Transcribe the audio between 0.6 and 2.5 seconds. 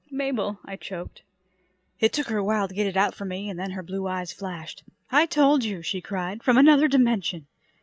I choked. It took her a